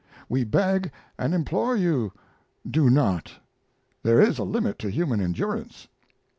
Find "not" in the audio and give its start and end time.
2.89-3.33